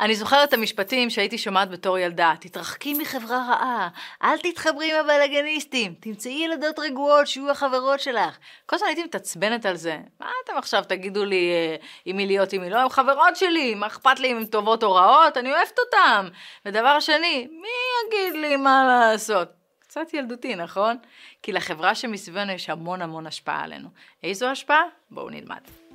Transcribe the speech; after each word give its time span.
אני 0.00 0.16
זוכרת 0.16 0.48
את 0.48 0.52
המשפטים 0.52 1.10
שהייתי 1.10 1.38
שומעת 1.38 1.70
בתור 1.70 1.98
ילדה, 1.98 2.34
תתרחקי 2.40 2.94
מחברה 2.94 3.36
רעה, 3.36 3.88
אל 4.22 4.38
תתחברי 4.38 4.92
עם 4.92 5.00
הבלאגניסטים, 5.00 5.94
תמצאי 6.00 6.32
ילדות 6.32 6.78
רגועות 6.78 7.26
שיהיו 7.26 7.50
החברות 7.50 8.00
שלך. 8.00 8.38
כל 8.66 8.76
הזמן 8.76 8.88
הייתי 8.88 9.04
מתעצבנת 9.04 9.66
על 9.66 9.76
זה. 9.76 9.98
מה 10.20 10.30
אתם 10.44 10.52
עכשיו 10.56 10.84
תגידו 10.88 11.24
לי 11.24 11.50
אה, 11.52 11.76
עם 12.04 12.16
מי 12.16 12.26
להיות 12.26 12.52
עם 12.52 12.62
מי 12.62 12.70
לא? 12.70 12.78
הם 12.78 12.88
חברות 12.88 13.36
שלי, 13.36 13.74
מה 13.74 13.86
אכפת 13.86 14.18
לי 14.18 14.32
אם 14.32 14.36
הן 14.36 14.46
טובות 14.46 14.82
או 14.82 14.94
רעות? 14.94 15.36
אני 15.36 15.52
אוהבת 15.52 15.78
אותן. 15.78 16.28
ודבר 16.66 17.00
שני, 17.00 17.48
מי 17.50 17.68
יגיד 18.06 18.40
לי 18.40 18.56
מה 18.56 18.84
לעשות? 19.10 19.48
קצת 19.78 20.14
ילדותי, 20.14 20.54
נכון? 20.54 20.96
כי 21.42 21.52
לחברה 21.52 21.94
שמסביבנו 21.94 22.52
יש 22.52 22.70
המון 22.70 23.02
המון 23.02 23.26
השפעה 23.26 23.64
עלינו. 23.64 23.88
איזו 24.22 24.46
השפעה? 24.46 24.82
בואו 25.10 25.30
נלמד. 25.30 25.85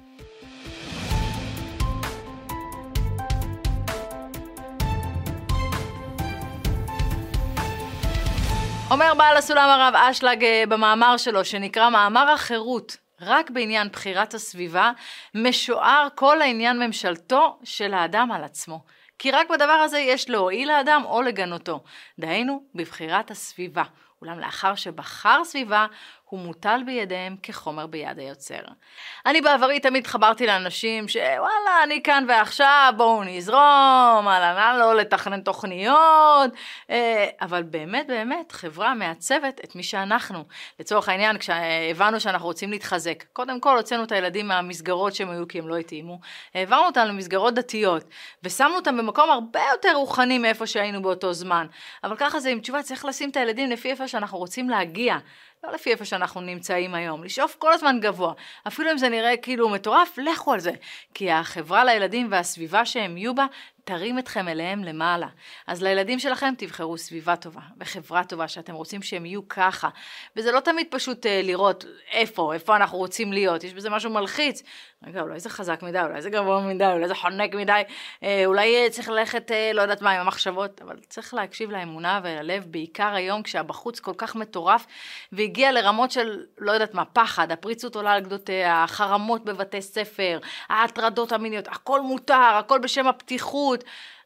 אומר 8.91 9.13
בעל 9.17 9.37
הסולם 9.37 9.69
הרב 9.69 9.95
אשלג 9.95 10.43
אה, 10.43 10.63
במאמר 10.69 11.17
שלו, 11.17 11.45
שנקרא 11.45 11.89
מאמר 11.89 12.29
החירות, 12.29 12.97
רק 13.21 13.49
בעניין 13.49 13.89
בחירת 13.89 14.33
הסביבה, 14.33 14.91
משוער 15.35 16.07
כל 16.15 16.41
העניין 16.41 16.79
ממשלתו 16.79 17.59
של 17.63 17.93
האדם 17.93 18.31
על 18.31 18.43
עצמו. 18.43 18.83
כי 19.19 19.31
רק 19.31 19.49
בדבר 19.49 19.71
הזה 19.71 19.99
יש 19.99 20.29
להועיל 20.29 20.67
לאדם 20.67 21.01
או 21.05 21.21
לגנותו. 21.21 21.83
דהיינו, 22.19 22.63
בבחירת 22.75 23.31
הסביבה. 23.31 23.83
אולם 24.21 24.39
לאחר 24.39 24.75
שבחר 24.75 25.43
סביבה, 25.43 25.85
הוא 26.31 26.39
מוטל 26.39 26.81
בידיהם 26.85 27.35
כחומר 27.43 27.87
ביד 27.87 28.19
היוצר. 28.19 28.59
אני 29.25 29.41
בעברי 29.41 29.79
תמיד 29.79 30.07
חברתי 30.07 30.47
לאנשים 30.47 31.07
שוואלה, 31.07 31.83
אני 31.83 32.03
כאן 32.03 32.25
ועכשיו, 32.27 32.93
בואו 32.97 33.23
נזרום, 33.23 34.27
הלאה, 34.27 34.77
לא 34.77 34.95
לתכנן 34.95 35.41
תוכניות, 35.41 36.51
אה, 36.89 37.25
אבל 37.41 37.63
באמת 37.63 38.07
באמת 38.07 38.51
חברה 38.51 38.93
מעצבת 38.93 39.61
את 39.63 39.75
מי 39.75 39.83
שאנחנו. 39.83 40.43
לצורך 40.79 41.09
העניין, 41.09 41.37
כשהבנו 41.37 42.19
שאנחנו 42.19 42.47
רוצים 42.47 42.71
להתחזק, 42.71 43.23
קודם 43.33 43.59
כל 43.59 43.77
הוצאנו 43.77 44.03
את 44.03 44.11
הילדים 44.11 44.47
מהמסגרות 44.47 45.15
שהם 45.15 45.29
היו 45.29 45.47
כי 45.47 45.59
הם 45.59 45.67
לא 45.67 45.77
התאימו, 45.77 46.19
העברנו 46.55 46.85
אותם 46.85 47.05
למסגרות 47.05 47.53
דתיות, 47.53 48.03
ושמנו 48.43 48.75
אותם 48.75 48.97
במקום 48.97 49.29
הרבה 49.29 49.61
יותר 49.71 49.93
רוחני 49.95 50.37
מאיפה 50.37 50.67
שהיינו 50.67 51.01
באותו 51.01 51.33
זמן. 51.33 51.67
אבל 52.03 52.15
ככה 52.15 52.39
זה 52.39 52.49
עם 52.49 52.59
תשובה, 52.59 52.83
צריך 52.83 53.05
לשים 53.05 53.29
את 53.29 53.37
הילדים 53.37 53.69
לפי 53.69 53.91
איפה 53.91 54.07
שאנחנו 54.07 54.37
רוצים 54.37 54.69
להגיע. 54.69 55.17
לא 55.63 55.71
לפי 55.71 55.91
איפה 55.91 56.05
שאנחנו 56.05 56.41
נמצאים 56.41 56.95
היום, 56.95 57.23
לשאוף 57.23 57.55
כל 57.55 57.73
הזמן 57.73 57.99
גבוה. 57.99 58.33
אפילו 58.67 58.91
אם 58.91 58.97
זה 58.97 59.09
נראה 59.09 59.37
כאילו 59.37 59.69
מטורף, 59.69 60.17
לכו 60.17 60.53
על 60.53 60.59
זה. 60.59 60.71
כי 61.13 61.31
החברה 61.31 61.85
לילדים 61.85 62.27
והסביבה 62.31 62.85
שהם 62.85 63.17
יהיו 63.17 63.35
בה, 63.35 63.45
תרים 63.83 64.19
אתכם 64.19 64.47
אליהם 64.47 64.83
למעלה. 64.83 65.27
אז 65.67 65.83
לילדים 65.83 66.19
שלכם 66.19 66.53
תבחרו 66.57 66.97
סביבה 66.97 67.35
טובה 67.35 67.61
וחברה 67.79 68.23
טובה 68.23 68.47
שאתם 68.47 68.73
רוצים 68.73 69.01
שהם 69.01 69.25
יהיו 69.25 69.47
ככה. 69.47 69.89
וזה 70.35 70.51
לא 70.51 70.59
תמיד 70.59 70.87
פשוט 70.89 71.25
uh, 71.25 71.29
לראות 71.43 71.85
איפה, 72.11 72.53
איפה 72.53 72.75
אנחנו 72.75 72.97
רוצים 72.97 73.33
להיות. 73.33 73.63
יש 73.63 73.73
בזה 73.73 73.89
משהו 73.89 74.11
מלחיץ. 74.11 74.63
רגע, 75.07 75.21
אולי 75.21 75.39
זה 75.39 75.49
חזק 75.49 75.83
מדי, 75.83 76.01
אולי 76.01 76.21
זה 76.21 76.29
גבוה 76.29 76.61
מדי, 76.61 76.85
אולי 76.93 77.07
זה 77.07 77.15
חונק 77.15 77.55
מדי, 77.55 77.81
אה, 78.23 78.43
אולי 78.45 78.89
צריך 78.89 79.09
ללכת, 79.09 79.51
אה, 79.51 79.71
לא 79.73 79.81
יודעת 79.81 80.01
מה, 80.01 80.11
עם 80.11 80.21
המחשבות, 80.21 80.81
אבל 80.81 80.95
צריך 81.09 81.33
להקשיב 81.33 81.71
לאמונה 81.71 82.19
וללב, 82.23 82.65
בעיקר 82.67 83.13
היום 83.13 83.43
כשהבחוץ 83.43 83.99
כל 83.99 84.13
כך 84.17 84.35
מטורף, 84.35 84.85
והגיע 85.31 85.71
לרמות 85.71 86.11
של, 86.11 86.43
לא 86.57 86.71
יודעת 86.71 86.93
מה, 86.93 87.05
פחד, 87.05 87.51
הפריצות 87.51 87.95
עולה 87.95 88.11
על 88.11 88.21
גדותיה, 88.21 88.83
החרמות 88.83 89.45
בבתי 89.45 89.81
ספר, 89.81 90.39
ההטרדות 90.69 91.31
המיניות, 91.31 91.67
הכל 91.67 92.01
מותר, 92.01 92.33
הכל 92.59 92.79
בשם 92.79 93.07
הפתיחות. 93.07 93.70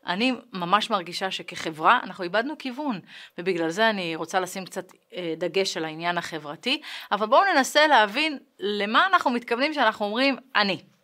אני 0.08 0.34
ממש 0.54 0.90
מרגישה 0.90 1.32
שכחברה 1.32 2.00
אנחנו 2.04 2.24
איבדנו 2.24 2.58
כיוון, 2.60 3.00
ובגלל 3.38 3.70
זה 3.70 3.90
אני 3.90 4.16
רוצה 4.16 4.40
לשים 4.40 4.66
קצת 4.66 4.92
אה, 5.14 5.34
דגש 5.38 5.78
על 5.78 5.86
העניין 5.86 6.18
החברתי, 6.18 6.82
אבל 7.12 7.26
בואו 7.26 7.54
ננסה 7.56 7.88
להבין 7.88 8.38
למה 8.60 9.08
אנחנו 9.08 9.32
מתכוונים 9.32 9.72
כשאנחנו 9.72 10.06
אומרים 10.06 10.36
אני. 10.56 10.95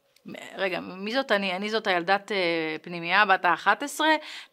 רגע, 0.58 0.80
מי 0.80 1.14
זאת 1.14 1.32
אני? 1.32 1.56
אני 1.56 1.70
זאת 1.70 1.88
הילדת 1.88 2.32
אה, 2.32 2.76
פנימייה 2.82 3.26
בת 3.26 3.46
ה-11, 3.46 4.00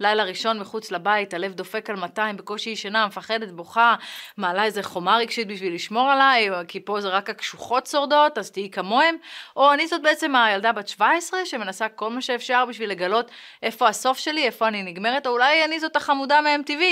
לילה 0.01 0.25
ראשון 0.25 0.59
מחוץ 0.59 0.91
לבית, 0.91 1.35
הלב 1.35 1.55
דופק 1.55 1.91
על 1.91 1.97
200, 1.97 2.37
בקושי 2.37 2.71
ישנה, 2.71 3.07
מפחדת, 3.07 3.53
בוכה, 3.53 3.95
מעלה 4.37 4.65
איזה 4.65 4.83
חומה 4.83 5.17
רגשית 5.17 5.49
בשביל 5.49 5.75
לשמור 5.75 6.11
עליי, 6.11 6.49
כי 6.69 6.81
פה 6.81 7.01
זה 7.01 7.09
רק 7.09 7.31
הקשוחות 7.31 7.87
שורדות, 7.87 8.39
אז 8.39 8.51
תהיי 8.51 8.71
כמוהם, 8.71 9.17
או 9.57 9.73
אני 9.73 9.87
זאת 9.87 10.03
בעצם 10.03 10.37
הילדה 10.37 10.73
בת 10.73 10.89
17, 10.89 11.47
שמנסה 11.47 11.89
כל 11.89 12.11
מה 12.11 12.23
שאפשר 12.23 12.65
בשביל 12.69 12.91
לגלות 12.91 13.31
איפה 13.63 13.89
הסוף 13.89 14.19
שלי, 14.19 14.45
איפה 14.45 14.69
אני 14.69 14.83
נגמרת, 14.83 15.27
או 15.27 15.33
אולי 15.33 15.65
אני 15.65 15.81
זאת 15.81 15.97
החמודה 15.97 16.41
מ-MTV, 16.41 16.83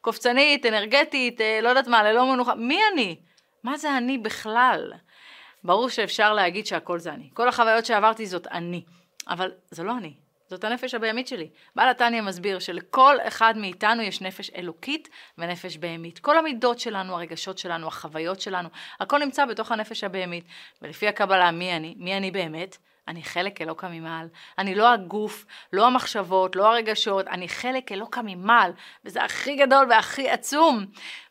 קופצנית, 0.00 0.66
אנרגטית, 0.66 1.40
אה, 1.40 1.58
לא 1.62 1.68
יודעת 1.68 1.88
מה, 1.88 2.02
ללא 2.02 2.26
מנוחה, 2.26 2.54
מי 2.54 2.78
אני? 2.92 3.16
מה 3.64 3.76
זה 3.76 3.96
אני 3.96 4.18
בכלל? 4.18 4.92
ברור 5.64 5.88
שאפשר 5.88 6.32
להגיד 6.32 6.66
שהכל 6.66 6.98
זה 6.98 7.12
אני. 7.12 7.30
כל 7.34 7.48
החוויות 7.48 7.86
שעברתי 7.86 8.26
זאת 8.26 8.46
אני, 8.46 8.82
אבל 9.28 9.52
זה 9.70 9.82
לא 9.82 9.96
אני. 9.98 10.14
זאת 10.50 10.64
הנפש 10.64 10.94
הבהמית 10.94 11.28
שלי. 11.28 11.48
בעל 11.76 11.88
התניא 11.88 12.20
מסביר 12.20 12.58
שלכל 12.58 13.16
אחד 13.22 13.58
מאיתנו 13.58 14.02
יש 14.02 14.20
נפש 14.20 14.50
אלוקית 14.50 15.08
ונפש 15.38 15.76
בהמית. 15.76 16.18
כל 16.18 16.38
המידות 16.38 16.78
שלנו, 16.78 17.14
הרגשות 17.14 17.58
שלנו, 17.58 17.86
החוויות 17.86 18.40
שלנו, 18.40 18.68
הכל 19.00 19.18
נמצא 19.18 19.44
בתוך 19.44 19.72
הנפש 19.72 20.04
הבהמית. 20.04 20.44
ולפי 20.82 21.08
הקבלה, 21.08 21.50
מי 21.50 21.76
אני? 21.76 21.94
מי 21.98 22.16
אני 22.16 22.30
באמת? 22.30 22.76
אני 23.08 23.22
חלק 23.22 23.62
אלוקה 23.62 23.88
ממעל. 23.88 24.28
אני 24.58 24.74
לא 24.74 24.92
הגוף, 24.92 25.46
לא 25.72 25.86
המחשבות, 25.86 26.56
לא 26.56 26.72
הרגשות, 26.72 27.28
אני 27.28 27.48
חלק 27.48 27.92
אלוקה 27.92 28.20
ממעל, 28.24 28.72
וזה 29.04 29.24
הכי 29.24 29.56
גדול 29.56 29.86
והכי 29.90 30.30
עצום. 30.30 30.86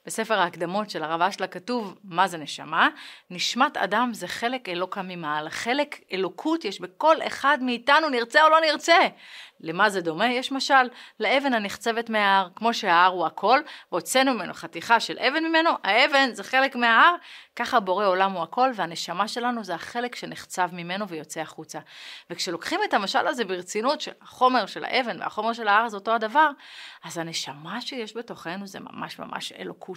בספר 0.06 0.34
ההקדמות 0.34 0.90
של 0.90 1.03
הרב 1.03 1.22
אשלה 1.22 1.47
כתוב 1.47 1.96
מה 2.03 2.28
זה 2.28 2.38
נשמה. 2.38 2.90
נשמת 3.30 3.78
אדם 3.78 4.09
זה 4.14 4.28
חלק 4.28 4.69
אלוקה 4.69 5.02
ממעל. 5.02 5.50
חלק 5.50 6.00
אלוקות 6.12 6.66
יש 6.66 6.81
בכל 6.81 7.16
אחד 7.28 7.58
מאיתנו, 7.62 8.09
נרצה 8.09 8.44
או 8.44 8.50
לא 8.50 8.62
נרצה. 8.62 8.97
למה 9.59 9.90
זה 9.90 10.02
דומה? 10.02 10.28
יש 10.28 10.52
משל 10.52 10.90
לאבן 11.19 11.53
הנחצבת 11.53 12.09
מההר, 12.09 12.47
כמו 12.56 12.74
שההר 12.74 13.12
הוא 13.12 13.25
הכל, 13.25 13.59
והוצאנו 13.91 14.34
ממנו 14.34 14.53
חתיכה 14.53 15.00
של 15.00 15.19
אבן 15.19 15.44
ממנו, 15.44 15.69
האבן 15.84 16.30
זה 16.34 16.44
חלק 16.44 16.75
מההר, 16.75 17.16
ככה 17.56 17.80
בורא 17.80 18.06
עולם 18.06 18.31
הוא 18.31 18.44
הכל, 18.44 18.72
והנשמה 18.75 19.28
שלנו 19.28 19.64
זה 19.64 19.75
החלק 19.75 20.16
שנחצב 20.16 20.70
ממנו 20.74 21.08
ויוצא 21.08 21.41
החוצה. 21.41 21.80
וכשלוקחים 22.30 22.80
את 22.90 22.94
המשל 22.94 23.28
הזה 23.28 23.46
ברצינות, 23.46 24.02
שהחומר 24.02 24.66
של 24.66 24.84
האבן 24.85 25.22
והחומר 25.22 25.53
של 25.53 25.68
ההר 25.68 25.90
זה 25.90 25.97
אותו 25.97 26.12
הדבר, 26.12 26.50
אז 27.03 27.18
הנשמה 27.18 27.81
שיש 27.81 28.18
בתוכנו 28.18 28.68
זה 28.68 28.80
ממש 28.80 29.20
ממש 29.20 29.52
אלוקות. 29.52 29.92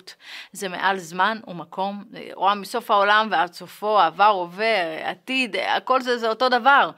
זה 0.52 0.68
מעל 0.68 0.98
זמן 0.98 1.38
ומקום, 1.46 2.04
רואה 2.34 2.54
מסוף 2.54 2.90
העולם 2.90 3.28
ועד 3.30 3.52
סופו, 3.52 3.98
עבר, 3.98 4.24
הווה, 4.24 5.10
עתיד, 5.10 5.56
הכל 5.56 6.00
זה, 6.00 6.18
זה 6.18 6.28
אותו 6.28 6.48
דבר. 6.48 6.90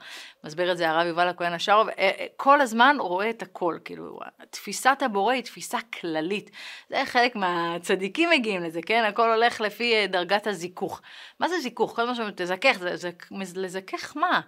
מסביר 0.43 0.71
את 0.71 0.77
זה 0.77 0.89
הרב 0.89 1.07
יובל 1.07 1.27
הכהן 1.27 1.53
השארוב, 1.53 1.89
אה, 1.89 1.93
אה, 1.97 2.25
כל 2.35 2.61
הזמן 2.61 2.97
רואה 2.99 3.29
את 3.29 3.41
הכל, 3.41 3.77
כאילו, 3.85 4.19
תפיסת 4.49 4.97
הבורא 5.01 5.33
היא 5.33 5.43
תפיסה 5.43 5.77
כללית. 5.99 6.49
זה 6.89 7.01
חלק 7.05 7.35
מהצדיקים 7.35 8.29
מגיעים 8.29 8.63
לזה, 8.63 8.79
כן? 8.85 9.03
הכל 9.03 9.29
הולך 9.29 9.61
לפי 9.61 9.95
אה, 9.95 10.07
דרגת 10.07 10.47
הזיכוך. 10.47 11.01
מה 11.39 11.47
זה 11.47 11.59
זיכוך? 11.59 11.95
כל 11.95 12.05
מה 12.05 12.15
שאומרים, 12.15 12.35
תזכך, 12.37 12.77
זה, 12.79 12.95
זה, 12.95 13.11
לזכך 13.55 14.17
מה? 14.17 14.41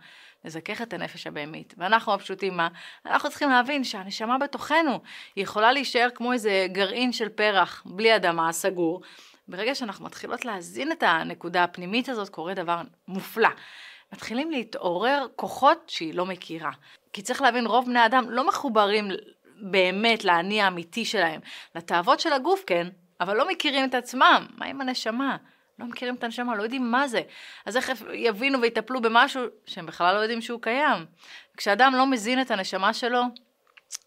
לזכך 0.46 0.82
את 0.82 0.94
הנפש 0.94 1.28
הבהמית. 1.28 1.74
ואנחנו 1.78 2.14
הפשוטים 2.14 2.58
מה? 2.58 2.68
אנחנו 3.06 3.30
צריכים 3.30 3.50
להבין 3.50 3.84
שהנשמה 3.84 4.38
בתוכנו, 4.38 5.00
היא 5.36 5.44
יכולה 5.44 5.72
להישאר 5.72 6.08
כמו 6.16 6.34
איזה 6.34 6.68
גרעין 6.72 7.12
של 7.12 7.30
פרח, 7.30 7.84
בלי 7.86 8.16
אדמה, 8.16 8.52
סגור. 8.52 9.02
ברגע 9.48 9.76
שאנחנו 9.76 10.06
מתחילות 10.06 10.46
להזין 10.46 10.92
את 10.92 11.04
הנקודה 11.04 11.64
הפנימית 11.64 12.10
הזאת, 12.10 12.30
קורה 12.30 12.54
דבר 12.54 12.82
מופלא. 13.08 13.50
מתחילים 14.14 14.52
להתעורר 14.52 15.28
כוחות 15.36 15.84
שהיא 15.88 16.14
לא 16.14 16.26
מכירה. 16.26 16.72
כי 17.14 17.22
צריך 17.22 17.42
להבין, 17.42 17.66
רוב 17.66 17.86
בני 17.86 18.06
אדם 18.06 18.30
לא 18.30 18.48
מחוברים 18.48 19.08
באמת 19.62 20.24
לאני 20.24 20.62
האמיתי 20.62 21.06
שלהם. 21.06 21.42
לתאוות 21.76 22.20
של 22.20 22.34
הגוף 22.34 22.64
כן, 22.68 22.88
אבל 23.20 23.38
לא 23.38 23.48
מכירים 23.48 23.90
את 23.90 23.96
עצמם. 23.96 24.48
מה 24.58 24.66
עם 24.66 24.82
הנשמה? 24.82 25.38
לא 25.82 25.88
מכירים 25.88 26.16
את 26.16 26.24
הנשמה, 26.24 26.56
לא 26.56 26.64
יודעים 26.64 26.92
מה 26.92 27.08
זה. 27.08 27.22
אז 27.66 27.78
איך 27.78 27.92
יבינו 28.14 28.62
ויטפלו 28.62 29.02
במשהו 29.02 29.42
שהם 29.66 29.86
בכלל 29.86 30.16
לא 30.16 30.20
יודעים 30.20 30.42
שהוא 30.42 30.62
קיים? 30.62 31.06
כשאדם 31.58 31.94
לא 31.98 32.08
מזין 32.08 32.42
את 32.42 32.52
הנשמה 32.52 32.94
שלו, 32.94 33.22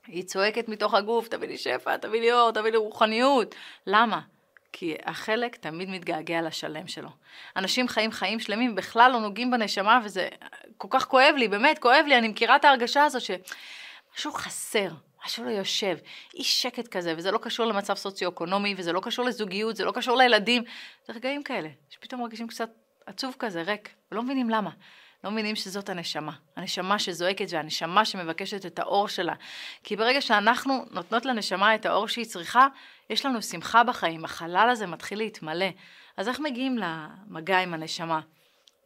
היא 0.07 0.25
צועקת 0.25 0.69
מתוך 0.69 0.95
הגוף, 0.95 1.29
תביא 1.29 1.49
לי 1.49 1.59
שפע, 1.59 1.97
תביא 1.97 2.21
לי 2.21 2.33
אור, 2.33 2.51
תביא 2.51 2.71
לי 2.71 2.77
רוחניות. 2.77 3.55
למה? 3.87 4.21
כי 4.73 4.95
החלק 5.05 5.57
תמיד 5.57 5.91
מתגעגע 5.91 6.43
לשלם 6.43 6.87
שלו. 6.87 7.09
אנשים 7.57 7.89
חיים 7.89 8.13
חיים 8.13 8.41
שלמים, 8.41 8.75
בכלל 8.75 9.11
לא 9.13 9.21
נוגעים 9.21 9.51
בנשמה, 9.51 10.01
וזה 10.05 10.29
כל 10.77 10.89
כך 10.91 11.05
כואב 11.05 11.35
לי, 11.39 11.49
באמת 11.49 11.79
כואב 11.79 12.05
לי, 12.09 12.19
אני 12.19 12.29
מכירה 12.29 12.57
את 12.57 12.65
ההרגשה 12.65 13.05
הזאת 13.05 13.23
שמשהו 13.23 14.33
חסר, 14.33 14.89
משהו 15.25 15.45
לא 15.45 15.51
יושב, 15.51 15.97
אי 16.35 16.45
שקט 16.45 16.89
כזה, 16.89 17.15
וזה 17.17 17.31
לא 17.31 17.39
קשור 17.39 17.67
למצב 17.67 17.95
סוציו-אקונומי, 17.95 18.75
וזה 18.79 18.93
לא 18.93 19.01
קשור 19.01 19.25
לזוגיות, 19.25 19.77
זה 19.77 19.85
לא 19.85 19.93
קשור 19.93 20.17
לילדים, 20.17 20.63
זה 21.07 21.13
רגעים 21.13 21.43
כאלה, 21.43 21.69
שפתאום 21.91 22.21
מרגישים 22.21 22.49
קצת 22.49 22.71
עצוב 23.07 23.35
כזה, 23.39 23.63
ריק, 23.63 23.89
ולא 24.13 24.23
מבינים 24.23 24.51
למה. 24.51 24.71
לא 25.25 25.31
מבינים 25.31 25.57
שזאת 25.57 25.89
הנשמה. 25.89 26.33
הנשמה 26.57 26.99
שזועקת 26.99 27.47
והנשמה 27.49 28.05
שמבקשת 28.05 28.67
את 28.67 28.79
האור 28.79 29.09
שלה. 29.09 29.35
כי 29.85 29.97
ברגע 29.97 30.21
שאנחנו 30.21 30.85
נותנות 30.91 31.27
לנשמה 31.27 31.75
את 31.75 31.87
האור 31.87 32.09
שהיא 32.09 32.25
צריכה, 32.25 32.67
יש 33.11 33.27
לנו 33.27 33.43
שמחה 33.43 33.85
בחיים, 33.85 34.25
החלל 34.25 34.69
הזה 34.73 34.87
מתחיל 34.87 35.19
להתמלא. 35.19 35.67
אז 36.17 36.29
איך 36.29 36.41
מגיעים 36.41 36.79
למגע 36.79 37.59
עם 37.59 37.75
הנשמה? 37.75 38.21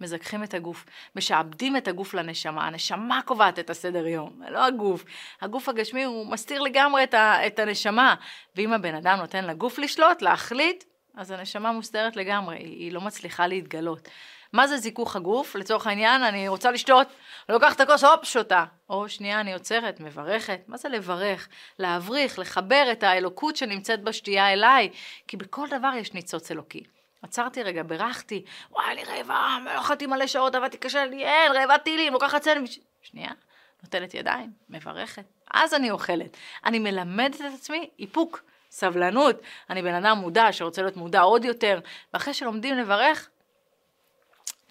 מזכחים 0.01 0.45
את 0.45 0.55
הגוף, 0.55 0.85
משעבדים 1.17 1.77
את 1.77 1.89
הגוף 1.89 2.15
לנשמה, 2.15 2.67
הנשמה 2.67 3.21
קובעת 3.25 3.59
את 3.59 3.71
הסדר 3.71 4.07
יום, 4.07 4.43
לא 4.49 4.65
הגוף. 4.65 5.05
הגוף 5.41 5.69
הגשמי 5.69 6.05
הוא 6.05 6.27
מסתיר 6.27 6.61
לגמרי 6.61 7.05
את, 7.05 7.15
ה, 7.15 7.47
את 7.47 7.59
הנשמה, 7.59 8.15
ואם 8.57 8.73
הבן 8.73 8.95
אדם 8.95 9.19
נותן 9.19 9.45
לגוף 9.45 9.79
לשלוט, 9.79 10.23
להחליט, 10.23 10.85
אז 11.17 11.31
הנשמה 11.31 11.73
מוסתרת 11.73 12.17
לגמרי, 12.17 12.57
היא, 12.57 12.67
היא 12.67 12.93
לא 12.93 13.01
מצליחה 13.01 13.47
להתגלות. 13.47 14.09
מה 14.53 14.67
זה 14.67 14.77
זיכוך 14.77 15.17
הגוף? 15.17 15.57
לצורך 15.57 15.87
העניין, 15.87 16.23
אני 16.23 16.49
רוצה 16.49 16.71
לשתות, 16.71 17.07
אני 17.49 17.55
לוקחת 17.55 17.77
את 17.77 17.81
הכוס, 17.81 18.05
הופ, 18.05 18.25
שותה. 18.25 18.65
או 18.89 19.09
שנייה, 19.09 19.41
אני 19.41 19.53
עוצרת, 19.53 20.01
מברכת. 20.01 20.61
מה 20.69 20.77
זה 20.77 20.89
לברך? 20.89 21.49
להבריך, 21.79 22.39
לחבר 22.39 22.89
את 22.93 23.03
האלוקות 23.03 23.57
שנמצאת 23.57 24.03
בשתייה 24.03 24.53
אליי, 24.53 24.89
כי 25.29 25.37
בכל 25.37 25.69
דבר 25.69 25.91
יש 25.97 26.13
ניצוץ 26.13 26.51
אלוקי. 26.51 26.98
עצרתי 27.23 27.63
רגע, 27.63 27.83
בירכתי, 27.83 28.45
וואי, 28.71 28.93
אני 28.93 29.05
רעבה, 29.05 29.59
לא 29.65 29.81
אכלתי 29.81 30.07
מלא 30.07 30.27
שעות, 30.27 30.55
עבדתי 30.55 30.79
קשה 30.79 31.05
לי, 31.05 31.25
אין, 31.25 31.53
רעבה 31.53 31.79
טילים, 31.79 32.13
לוקחת 32.13 32.43
סנדוויץ'. 32.43 32.79
שנייה, 33.03 33.31
נוטלת 33.83 34.15
ידיים, 34.15 34.51
מברכת. 34.69 35.25
אז 35.55 35.75
אני 35.75 35.91
אוכלת. 35.91 36.37
אני 36.65 36.79
מלמדת 36.79 37.41
את 37.41 37.55
עצמי 37.55 37.91
איפוק, 37.99 38.43
סבלנות. 38.71 39.37
אני 39.71 39.83
בן 39.83 39.95
אדם 39.95 40.19
מודע 40.19 40.53
שרוצה 40.53 40.83
להיות 40.83 40.97
מודע 40.97 41.21
עוד 41.21 41.45
יותר, 41.45 41.81
ואחרי 42.13 42.35
שלומדים 42.35 42.79
לברך, 42.79 43.29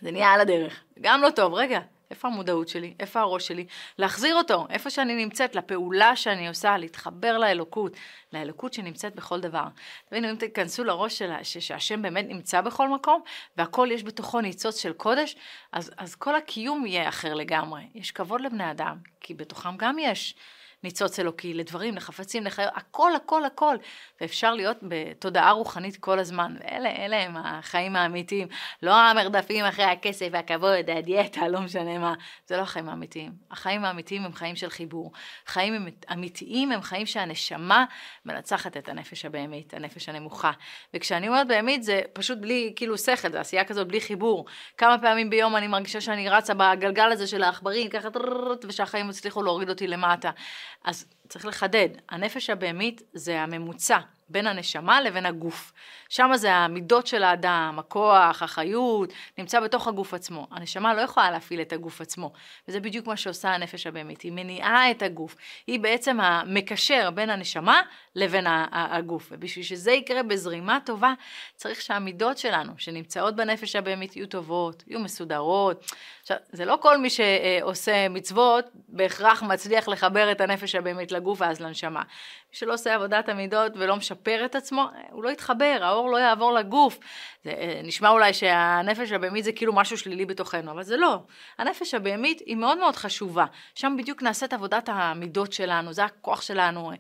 זה 0.02 0.12
נהיה 0.12 0.34
על 0.34 0.42
הדרך. 0.42 0.84
גם 1.02 1.22
לא 1.22 1.30
טוב, 1.30 1.54
רגע, 1.54 1.80
איפה 2.12 2.28
המודעות 2.28 2.68
שלי? 2.68 2.94
איפה 3.00 3.20
הראש 3.20 3.48
שלי? 3.48 3.66
להחזיר 3.98 4.36
אותו, 4.36 4.68
איפה 4.70 4.90
שאני 4.90 5.16
נמצאת, 5.16 5.56
לפעולה 5.56 6.16
שאני 6.16 6.48
עושה, 6.48 6.78
להתחבר 6.78 7.38
לאלוקות, 7.38 7.94
לאלוקות 8.34 8.74
שנמצאת 8.74 9.16
בכל 9.16 9.40
דבר. 9.40 9.66
תבינו, 10.10 10.30
אם 10.30 10.36
תיכנסו 10.36 10.84
לראש 10.84 11.18
שלה, 11.18 11.44
שהשם 11.44 12.02
באמת 12.02 12.26
נמצא 12.28 12.62
בכל 12.62 12.90
מקום, 12.90 13.22
והכל 13.58 13.90
יש 13.92 14.04
בתוכו 14.04 14.42
ניצוץ 14.42 14.82
של 14.82 14.94
קודש, 14.94 15.36
אז, 15.72 15.92
אז 15.98 16.16
כל 16.16 16.36
הקיום 16.36 16.86
יהיה 16.86 17.10
אחר 17.10 17.34
לגמרי. 17.34 17.82
יש 17.96 18.12
כבוד 18.12 18.42
לבני 18.42 18.72
אדם, 18.72 18.98
כי 19.22 19.34
בתוכם 19.34 19.78
גם 19.78 20.00
יש 20.00 20.36
ניצוץ 20.84 21.20
אלוקי, 21.20 21.54
לדברים, 21.54 21.96
לחפצים, 21.96 22.44
לחיות, 22.44 22.70
הכל, 22.76 23.16
הכל, 23.16 23.46
הכל. 23.46 23.76
ואפשר 24.22 24.54
להיות 24.54 24.78
בתודעה 24.82 25.52
רוחנית 25.52 25.98
כל 25.98 26.20
הזמן. 26.20 26.56
ואלה, 26.60 26.90
אלה 26.90 27.24
הם 27.24 27.38
החיים 27.38 27.96
האמיתיים. 27.96 28.48
לא 28.84 28.96
המרדפים 28.96 29.66
אחרי 29.66 29.86
הכסף 29.86 30.28
והכבוד, 30.32 30.90
הדיאטה, 30.98 31.48
לא 31.48 31.62
משנה 31.62 31.98
מה. 31.98 32.14
זה 32.48 32.58
לא 32.58 32.62
החיים 32.62 32.90
האמיתיים. 32.90 33.32
החיים 33.52 33.86
האמיתיים 33.86 34.26
הם 34.26 34.34
חיים 34.34 34.56
של 34.56 34.70
חיבור. 34.70 35.12
חיים 35.46 35.88
אמיתיים 36.12 36.72
הם 36.72 36.82
חיים 36.82 37.06
שהנשמה 37.06 37.86
מנצחת 38.26 38.78
את 38.78 38.90
הנפש 38.90 39.26
הבהמית, 39.26 39.74
הנפש 39.74 40.10
הנמוכה. 40.10 40.52
וכשאני 40.94 41.28
אומרת 41.28 41.48
בהמית 41.48 41.84
זה 41.84 42.02
פשוט 42.14 42.38
בלי, 42.38 42.74
כאילו 42.76 42.98
שכל, 42.98 43.32
זה 43.32 43.40
עשייה 43.40 43.64
כזאת 43.64 43.88
בלי 43.88 44.02
חיבור. 44.02 44.46
כמה 44.78 44.98
פעמים 44.98 45.30
ביום 45.30 45.56
אני 45.56 45.68
מרגישה 45.68 46.02
שאני 46.02 46.30
רצה 46.30 46.54
בגלגל 46.54 47.12
הזה 47.12 47.28
של 47.28 47.44
העכברים, 47.44 47.90
ככה 47.90 48.08
ושהחיים 48.64 49.10
הצליחו 49.10 49.44
להוריד 49.44 49.70
אותי 49.70 49.88
למטה. 49.88 50.32
אז 50.84 51.06
צריך 51.30 51.46
לחדד, 51.46 51.90
הנפש 52.10 52.50
הבהמית 52.50 53.02
זה 53.14 53.42
הממוצע 53.42 54.00
בין 54.30 54.48
הנשמה 54.48 55.02
לבין 55.02 55.26
הגוף. 55.26 55.74
שם 56.10 56.32
זה 56.36 56.54
המידות 56.54 57.08
של 57.08 57.24
האדם, 57.24 57.76
הכוח, 57.80 58.44
החיות, 58.44 59.14
נמצא 59.38 59.60
בתוך 59.60 59.88
הגוף 59.88 60.14
עצמו. 60.14 60.48
הנשמה 60.52 60.94
לא 60.94 61.02
יכולה 61.02 61.32
להפעיל 61.32 61.62
את 61.62 61.74
הגוף 61.74 62.02
עצמו, 62.02 62.32
וזה 62.68 62.80
בדיוק 62.80 63.08
מה 63.08 63.18
שעושה 63.18 63.50
הנפש 63.50 63.88
הבהמית. 63.88 64.22
היא 64.22 64.32
מניעה 64.32 64.92
את 64.92 65.02
הגוף. 65.02 65.36
היא 65.68 65.80
בעצם 65.80 66.20
המקשר 66.20 67.10
בין 67.10 67.30
הנשמה 67.30 67.82
לבין 68.16 68.46
הגוף. 68.72 69.28
ובשביל 69.32 69.66
שזה 69.66 69.92
יקרה 69.92 70.24
בזרימה 70.24 70.80
טובה, 70.86 71.14
צריך 71.56 71.82
שהמידות 71.82 72.38
שלנו, 72.38 72.74
שנמצאות 72.78 73.36
בנפש 73.36 73.76
הבהמית, 73.76 74.16
יהיו 74.16 74.28
טובות, 74.28 74.84
יהיו 74.88 75.00
מסודרות. 75.00 75.92
עכשיו, 76.22 76.38
זה 76.52 76.66
לא 76.66 76.78
כל 76.82 76.98
מי 76.98 77.10
שעושה 77.10 78.10
מצוות, 78.10 78.66
בהכרח 78.88 79.44
מצליח 79.44 79.88
לחבר 79.88 80.32
את 80.32 80.42
הנפש 80.42 80.76
הבהמית 80.76 81.12
לגוף 81.12 81.42
ואז 81.42 81.62
לנשמה. 81.62 82.02
מי 82.50 82.56
שלא 82.56 82.74
עושה 82.74 82.96
עבודת 82.96 83.30
המידות 83.30 83.72
ולא 83.76 83.96
משפר 83.96 84.46
את 84.46 84.56
עצמו, 84.56 84.86
הוא 85.12 85.24
לא 85.24 85.30
יתחבר, 85.30 85.78
האור 85.98 86.10
לא 86.10 86.18
יעבור 86.18 86.54
לגוף. 86.54 87.00
זה 87.44 87.50
אה, 87.50 87.82
נשמע 87.84 88.10
אולי 88.10 88.34
שהנפש 88.34 89.12
הבהמית 89.12 89.44
זה 89.44 89.52
כאילו 89.52 89.74
משהו 89.74 89.98
שלילי 89.98 90.26
בתוכנו, 90.26 90.72
אבל 90.72 90.84
זה 90.84 90.98
לא. 90.98 91.20
הנפש 91.58 91.94
הבהמית 91.94 92.40
היא 92.46 92.56
מאוד 92.56 92.78
מאוד 92.78 92.96
חשובה. 92.96 93.46
שם 93.76 93.96
בדיוק 93.98 94.24
נעשית 94.24 94.54
עבודת 94.54 94.90
המידות 94.92 95.54
שלנו, 95.54 95.94
זה 95.94 96.04
הכוח 96.04 96.42
שלנו. 96.42 96.92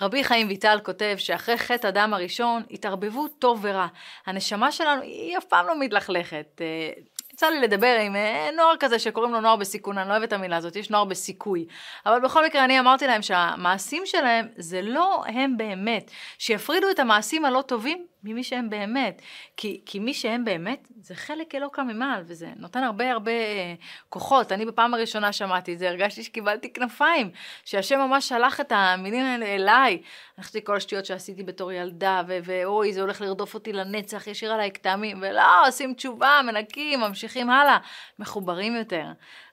רבי 0.00 0.24
חיים 0.24 0.48
ויטל 0.48 0.78
כותב 0.82 1.14
שאחרי 1.18 1.58
חטא 1.58 1.88
אדם 1.88 2.14
הראשון, 2.14 2.62
התערבבות 2.70 3.30
טוב 3.38 3.58
ורע. 3.62 3.86
הנשמה 4.26 4.72
שלנו 4.72 5.02
היא 5.02 5.38
אף 5.38 5.44
פעם 5.44 5.66
לא 5.66 5.80
מתלכלכת. 5.80 6.60
אה, 6.60 6.90
יצא 7.32 7.46
לי 7.46 7.60
לדבר 7.60 7.98
עם 8.00 8.16
אה, 8.16 8.50
נוער 8.56 8.74
כזה 8.80 8.98
שקוראים 8.98 9.32
לו 9.32 9.40
נוער 9.40 9.56
בסיכון, 9.56 9.98
אני 9.98 10.08
לא 10.08 10.12
אוהבת 10.12 10.28
את 10.28 10.32
המילה 10.32 10.56
הזאת, 10.56 10.76
יש 10.76 10.90
נוער 10.90 11.04
בסיכוי. 11.04 11.66
אבל 12.06 12.20
בכל 12.20 12.44
מקרה 12.46 12.64
אני 12.64 12.80
אמרתי 12.80 13.06
להם 13.06 13.22
שהמעשים 13.22 14.02
שלהם 14.06 14.48
זה 14.56 14.82
לא 14.82 15.22
הם 15.26 15.56
באמת. 15.56 16.10
שיפרידו 16.38 16.90
את 16.90 16.98
המעשים 16.98 17.44
הלא 17.44 17.62
טובים 17.62 18.06
ממי 18.24 18.44
שהם 18.44 18.70
באמת. 18.70 19.22
כי, 19.56 19.80
כי 19.86 19.98
מי 19.98 20.14
שהם 20.14 20.44
באמת 20.44 20.88
זה 21.00 21.14
חלק 21.14 21.54
אלוקא 21.54 21.80
ממעל, 21.80 22.22
וזה 22.26 22.48
נותן 22.56 22.82
הרבה 22.82 23.12
הרבה 23.12 23.32
אה, 23.32 23.74
כוחות. 24.08 24.52
אני 24.52 24.66
בפעם 24.66 24.94
הראשונה 24.94 25.32
שמעתי 25.32 25.74
את 25.74 25.78
זה, 25.78 25.88
הרגשתי 25.88 26.22
שקיבלתי 26.22 26.72
כנפיים, 26.72 27.30
שהשם 27.64 27.98
ממש 27.98 28.28
שלח 28.28 28.60
את 28.60 28.72
המילים 28.72 29.24
האלה 29.24 29.46
אליי. 29.46 30.02
אני 30.38 30.44
חושבת 30.44 30.66
כל 30.66 30.76
השטויות 30.76 31.06
שעשיתי 31.06 31.42
בתור 31.42 31.72
ילדה, 31.72 32.22
ואוי, 32.26 32.92
זה 32.92 33.00
הולך 33.00 33.20
לרדוף 33.20 33.54
אותי 33.54 33.72
לנצח, 33.72 34.26
ישיר 34.26 34.52
עליי 34.52 34.70
כתמים, 34.70 35.18
ולא, 35.22 35.68
עושים 35.68 35.94
תשובה, 35.94 36.40
מנקים, 36.46 37.00
ממשיכים 37.00 37.50
הלאה, 37.50 37.78
מחוברים 38.18 38.76
יותר. 38.76 39.06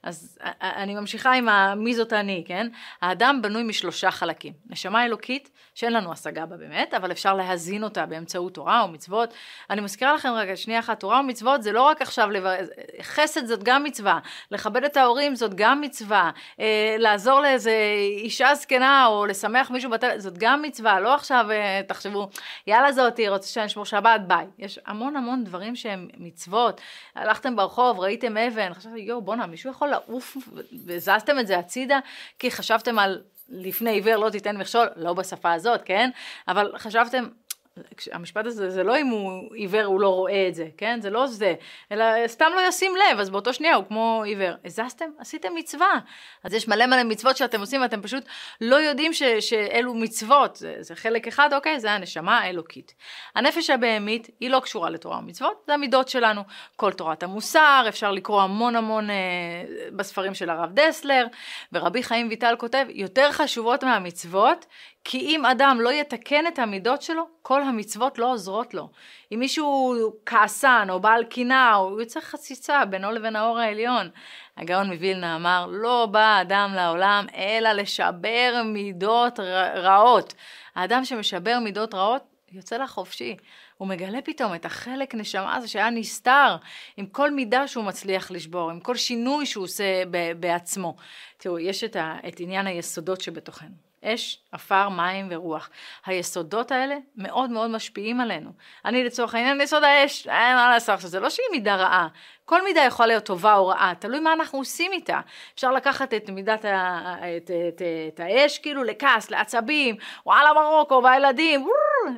אז 0.04 0.40
אני 0.62 0.96
ממשיכה 0.96 1.34
עם 1.34 1.48
מי 1.78 1.96
זאת 1.96 2.14
אני, 2.14 2.44
כן? 2.48 2.68
האדם 3.02 3.40
בנוי 3.42 3.64
משלושה 3.64 4.12
חלקים. 4.12 4.54
נשמה 4.70 5.06
אלוקית, 5.06 5.50
שאין 5.76 5.94
לנו 5.94 6.12
השגה 6.12 6.46
בה 6.46 6.58
באמת, 6.58 6.94
אבל 6.94 7.12
אפשר 7.12 7.34
להזין 7.34 7.84
אותה 7.84 8.06
באמצעות 8.06 8.58
תורה 8.60 8.86
ומצוות. 8.86 9.34
אני 9.70 9.82
מזכירה 9.82 10.14
לכם 10.14 10.30
רגע, 10.30 10.56
שנייה 10.56 10.80
אחת, 10.80 11.00
תורה 11.00 11.20
ומצוות 11.20 11.64
זה 11.64 11.72
לא 11.72 11.82
רק 11.82 12.02
עכשיו, 12.02 12.30
לבר... 12.30 12.56
חסד 13.02 13.46
זאת 13.46 13.64
גם 13.64 13.84
מצווה, 13.84 14.20
לכבד 14.52 14.84
את 14.84 14.98
ההורים 14.98 15.36
זאת 15.36 15.54
גם 15.54 15.82
מצווה, 15.82 16.32
אה, 16.60 16.96
לעזור 17.00 17.42
לאיזה 17.42 17.74
אישה 18.18 18.56
זקנה 18.56 19.06
או 19.08 19.26
לשמח 19.26 19.72
מישהו 19.72 19.92
בטל... 19.92 20.20
זאת 20.20 20.38
גם 20.38 20.62
מצווה, 20.62 21.00
לא 21.00 21.14
עכשיו 21.16 21.46
אה, 21.52 21.82
תחשבו, 21.88 22.30
יאללה 22.68 22.92
זאתי, 22.92 23.30
רוצה 23.30 23.48
שאני 23.48 23.66
אשמור 23.66 23.86
שבת, 23.86 24.22
ביי. 24.28 24.46
יש 24.58 24.80
המון 24.86 25.16
המון 25.16 25.44
דברים 25.44 25.76
שהם 25.76 26.08
מצוות. 26.18 26.82
הלכתם 27.16 27.56
ברחוב, 27.56 28.00
ראיתם 28.00 28.38
אבן, 28.38 28.74
חשבתי, 28.74 29.00
יואו, 29.00 29.22
בואנה, 29.22 29.48
מישהו 29.48 29.72
יכול 29.72 29.88
לעוף 29.88 30.38
וזזתם 30.86 31.40
את 31.40 31.48
זה 31.48 31.60
הצידה, 31.60 32.00
כי 32.40 32.52
חשבתם 32.52 33.00
על 33.00 33.22
לפני 33.50 33.92
עיוור 33.92 34.16
לא 34.16 34.30
תיתן 34.30 34.58
מכשול, 34.58 34.88
לא 34.96 35.14
בשפה 35.14 35.54
הזאת, 35.54 35.82
כן? 35.86 36.10
אבל 36.48 36.72
חשבתם, 36.78 37.28
המשפט 38.12 38.46
הזה 38.46 38.70
זה 38.70 38.84
לא 38.84 38.98
אם 38.98 39.08
הוא 39.08 39.56
עיוור 39.56 39.84
הוא 39.84 40.02
לא 40.02 40.10
רואה 40.10 40.48
את 40.48 40.56
זה, 40.56 40.68
כן? 40.78 41.00
זה 41.02 41.10
לא 41.10 41.28
זה, 41.28 41.54
אלא 41.92 42.06
סתם 42.28 42.46
לא 42.56 42.62
ישים 42.68 42.92
לב, 42.96 43.20
אז 43.20 43.30
באותו 43.30 43.54
שנייה 43.54 43.76
הוא 43.76 43.86
כמו 43.88 44.24
עיוור. 44.26 44.54
הזזתם? 44.66 45.06
עשיתם 45.20 45.56
מצווה. 45.56 46.00
אז 46.44 46.54
יש 46.54 46.68
מלא 46.68 46.86
מלא 46.86 47.04
מצוות 47.04 47.38
שאתם 47.38 47.60
עושים 47.60 47.82
ואתם 47.82 48.02
פשוט 48.02 48.24
לא 48.62 48.76
יודעים 48.76 49.14
ש, 49.14 49.24
שאלו 49.24 49.94
מצוות, 49.94 50.56
זה, 50.56 50.76
זה 50.80 50.96
חלק 50.96 51.28
אחד, 51.28 51.54
אוקיי? 51.54 51.80
זה 51.80 51.92
הנשמה 51.92 52.40
האלוקית. 52.40 52.94
הנפש 53.36 53.70
הבהמית 53.70 54.30
היא 54.40 54.50
לא 54.50 54.60
קשורה 54.60 54.90
לתורה 54.90 55.18
ומצוות, 55.18 55.64
זה 55.68 55.74
המידות 55.74 56.10
שלנו. 56.10 56.42
כל 56.76 56.92
תורת 56.92 57.24
המוסר, 57.24 57.86
אפשר 57.90 58.12
לקרוא 58.12 58.42
המון 58.42 58.76
המון 58.76 59.10
אה, 59.10 59.16
בספרים 59.96 60.34
של 60.34 60.50
הרב 60.50 60.70
דסלר, 60.74 61.28
ורבי 61.74 62.04
חיים 62.04 62.28
ויטל 62.30 62.56
כותב, 62.58 62.86
יותר 62.90 63.32
חשובות 63.32 63.84
מהמצוות, 63.84 64.66
כי 65.12 65.20
אם 65.20 65.46
אדם 65.46 65.78
לא 65.82 65.94
יתקן 65.94 66.48
את 66.48 66.60
המידות 66.60 67.02
שלו, 67.02 67.24
כל 67.42 67.62
המצוות 67.62 68.20
לא 68.20 68.32
עוזרות 68.32 68.74
לו. 68.74 68.90
אם 69.32 69.40
מישהו 69.40 69.96
כעסן 70.26 70.88
או 70.90 71.00
בעל 71.00 71.24
קינה, 71.24 71.74
הוא 71.74 72.02
יוצר 72.02 72.20
חציצה 72.20 72.86
בינו 72.86 73.12
לבין 73.12 73.36
האור 73.36 73.60
העליון. 73.60 74.10
הגאון 74.58 74.92
מווילנה 74.92 75.36
אמר, 75.36 75.68
לא 75.70 76.08
בא 76.12 76.20
האדם 76.20 76.72
לעולם 76.76 77.26
אלא 77.36 77.72
לשבר 77.72 78.62
מידות 78.66 79.40
רעות. 79.76 80.34
האדם 80.76 81.06
שמשבר 81.06 81.60
מידות 81.64 81.94
רעות 81.94 82.24
יוצא 82.52 82.78
לחופשי. 82.78 83.36
הוא 83.78 83.88
מגלה 83.88 84.22
פתאום 84.22 84.56
את 84.56 84.66
החלק 84.66 85.16
נשמה 85.16 85.56
הזה 85.56 85.68
שהיה 85.68 85.90
נסתר, 85.90 86.56
עם 86.98 87.06
כל 87.06 87.32
מידה 87.32 87.68
שהוא 87.68 87.84
מצליח 87.84 88.32
לשבור, 88.32 88.72
עם 88.72 88.80
כל 88.80 88.96
שינוי 88.96 89.46
שהוא 89.46 89.64
עושה 89.64 90.04
בעצמו. 90.40 90.96
תראו, 91.38 91.60
יש 91.60 91.84
את, 91.84 91.96
ה, 91.96 92.18
את 92.28 92.40
עניין 92.40 92.68
היסודות 92.68 93.22
שבתוכנו. 93.22 93.89
אש, 94.04 94.40
עפר, 94.52 94.90
מים 94.90 95.28
ורוח. 95.32 95.70
היסודות 96.06 96.72
האלה 96.72 96.96
מאוד 97.16 97.50
מאוד 97.50 97.70
משפיעים 97.70 98.22
עלינו. 98.22 98.52
אני 98.86 99.04
לצורך 99.04 99.36
העניין 99.36 99.62
יסוד 99.62 99.84
האש, 99.84 100.28
אין 100.28 100.56
מה 100.56 100.70
לעשות 100.70 100.96
עכשיו, 100.96 101.10
זה 101.10 101.20
לא 101.20 101.30
שהיא 101.30 101.46
מידה 101.52 101.76
רעה. 101.76 102.08
כל 102.46 102.64
מידה 102.64 102.82
יכולה 102.82 103.08
להיות 103.08 103.26
טובה 103.26 103.56
או 103.56 103.68
רעה, 103.68 103.94
תלוי 104.00 104.20
מה 104.20 104.34
אנחנו 104.34 104.60
עושים 104.60 104.92
איתה. 104.92 105.20
אפשר 105.56 105.72
לקחת 105.72 106.14
את 106.14 106.30
מידת 106.30 106.66
ה... 106.66 107.16
את, 107.20 107.44
את, 107.44 107.52
את, 107.68 107.82
את 108.14 108.20
האש 108.20 108.60
כאילו 108.60 108.84
לכעס, 108.84 109.32
לעצבים, 109.32 109.96
וואלה 110.26 110.54
מרוקו 110.54 111.02
והילדים, 111.04 111.68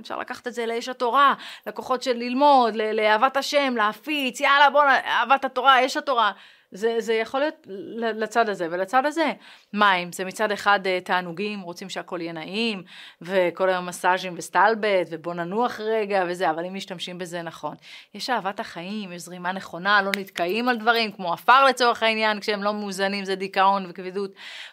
אפשר 0.02 0.20
לקחת 0.20 0.48
את 0.48 0.54
זה 0.54 0.66
לאש 0.66 0.90
התורה, 0.90 1.34
לכוחות 1.68 2.04
של 2.04 2.14
ללמוד, 2.14 2.76
לאהבת 2.76 3.38
השם, 3.38 3.74
להפיץ, 3.78 4.40
יאללה 4.40 4.70
בוא, 4.70 4.84
אהבת 4.84 5.46
התורה, 5.46 5.86
אש 5.86 5.98
התורה. 5.98 6.32
זה, 6.72 6.96
זה 7.00 7.14
יכול 7.14 7.40
להיות 7.40 7.68
לצד 7.98 8.50
הזה 8.50 8.68
ולצד 8.72 9.06
הזה. 9.06 9.32
מים, 9.74 10.12
זה 10.12 10.26
מצד 10.26 10.52
אחד 10.52 10.88
אה, 10.88 11.00
תענוגים, 11.04 11.62
רוצים 11.62 11.90
שהכל 11.90 12.22
יהיה 12.22 12.34
נעים, 12.34 12.84
וכל 13.22 13.70
היום 13.70 13.86
מסאז'ים 13.86 14.34
וסטלבט, 14.38 15.08
ובוא 15.12 15.34
ננוח 15.34 15.80
רגע 15.80 16.24
וזה, 16.28 16.50
אבל 16.50 16.66
אם 16.66 16.74
משתמשים 16.74 17.18
בזה 17.18 17.42
נכון. 17.42 17.76
יש 18.14 18.30
אהבת 18.30 18.60
החיים, 18.60 19.12
יש 19.12 19.22
זרימה 19.22 19.52
נכונה, 19.52 20.02
לא 20.02 20.12
נתקעים 20.18 20.70
על 20.70 20.78
דברים, 20.78 21.12
כמו 21.12 21.34
עפר 21.34 21.66
לצורך 21.66 22.04
העניין, 22.04 22.40
כשהם 22.40 22.64
לא 22.64 22.74
מאוזנים 22.74 23.26
זה 23.26 23.36
דיכאון 23.36 23.86
וכבדות. 23.90 24.32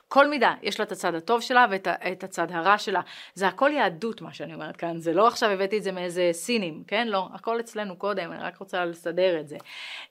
כל 0.09 0.29
מידה, 0.29 0.55
יש 0.63 0.81
לה 0.81 0.85
את 0.85 0.93
הצד 0.93 1.15
הטוב 1.15 1.41
שלה 1.41 1.67
ואת 1.71 2.25
הצד 2.25 2.53
הרע 2.53 2.79
שלה. 2.79 3.01
זה 3.35 3.49
הכל 3.49 3.71
יהדות, 3.75 4.21
מה 4.21 4.33
שאני 4.33 4.55
אומרת 4.55 4.77
כאן, 4.77 4.99
זה 4.99 5.13
לא 5.13 5.29
עכשיו 5.29 5.51
הבאתי 5.51 5.79
את 5.79 5.83
זה 5.83 5.93
מאיזה 5.93 6.31
סינים, 6.33 6.83
כן? 6.87 7.09
לא, 7.09 7.29
הכל 7.35 7.61
אצלנו 7.61 7.97
קודם, 7.97 8.33
אני 8.33 8.43
רק 8.43 8.57
רוצה 8.57 8.85
לסדר 8.85 9.41
את 9.41 9.49
זה. 9.49 9.57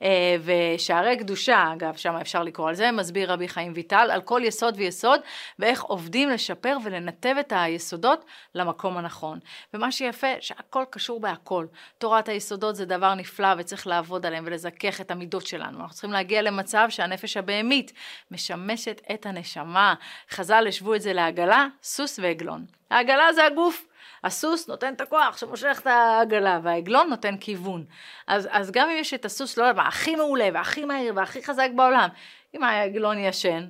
אה, 0.01 0.35
ושערי 0.43 1.17
קדושה, 1.17 1.73
אגב, 1.73 1.95
שם 1.95 2.15
אפשר 2.15 2.43
לקרוא 2.43 2.69
על 2.69 2.75
זה, 2.75 2.91
מסביר 2.91 3.31
רבי 3.31 3.47
חיים 3.47 3.71
ויטל, 3.75 4.09
על 4.11 4.21
כל 4.21 4.41
יסוד 4.43 4.73
ויסוד, 4.77 5.19
ואיך 5.59 5.83
עובדים 5.83 6.29
לשפר 6.29 6.77
ולנתב 6.83 7.35
את 7.39 7.53
היסודות 7.55 8.25
למקום 8.55 8.97
הנכון. 8.97 9.39
ומה 9.73 9.91
שיפה, 9.91 10.27
שהכל 10.39 10.83
קשור 10.89 11.19
בהכל. 11.19 11.65
תורת 11.97 12.29
היסודות 12.29 12.75
זה 12.75 12.85
דבר 12.85 13.13
נפלא 13.13 13.47
וצריך 13.57 13.87
לעבוד 13.87 14.25
עליהם 14.25 14.43
ולזכך 14.47 15.01
את 15.01 15.11
המידות 15.11 15.47
שלנו. 15.47 15.79
אנחנו 15.79 15.93
צריכים 15.93 16.11
להגיע 16.11 16.41
למצב 16.41 16.87
שהנפש 16.89 17.37
הבהמית 17.37 17.93
משמשת 18.31 19.01
את 19.13 19.25
הנשמה. 19.25 19.86
חז"ל 20.31 20.65
השוו 20.67 20.95
את 20.95 21.01
זה 21.01 21.13
לעגלה, 21.13 21.67
סוס 21.83 22.19
ועגלון. 22.19 22.65
העגלה 22.91 23.33
זה 23.33 23.45
הגוף. 23.45 23.87
הסוס 24.23 24.67
נותן 24.67 24.93
את 24.93 25.01
הכוח 25.01 25.37
שמושך 25.37 25.79
את 25.81 25.87
העגלה, 25.87 26.59
והעגלון 26.63 27.09
נותן 27.09 27.37
כיוון. 27.37 27.85
אז, 28.27 28.47
אז 28.51 28.71
גם 28.71 28.89
אם 28.89 28.97
יש 28.99 29.13
את 29.13 29.25
הסוס, 29.25 29.57
לא 29.57 29.63
יודע 29.63 29.81
מה, 29.81 29.87
הכי 29.87 30.15
מעולה, 30.15 30.49
והכי 30.53 30.85
מהיר, 30.85 31.13
והכי 31.15 31.43
חזק 31.43 31.69
בעולם, 31.75 32.09
אם 32.55 32.63
העגלון 32.63 33.17
ישן, 33.17 33.65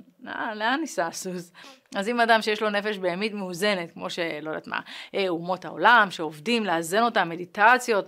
לאן 0.56 0.80
ניסע 0.82 1.08
הסוס? 1.08 1.52
אז 1.96 2.10
אם 2.10 2.20
אדם 2.20 2.42
שיש 2.42 2.62
לו 2.62 2.70
נפש 2.70 2.98
בהמית 2.98 3.34
מאוזנת, 3.34 3.92
כמו 3.92 4.10
שלא 4.10 4.50
יודעת 4.50 4.68
מה, 4.68 4.80
אה, 5.16 5.26
אומות 5.28 5.66
העולם, 5.66 6.08
שעובדים 6.12 6.66
לאזן 6.66 7.04
אותה, 7.04 7.24
מדיטציות, 7.24 8.06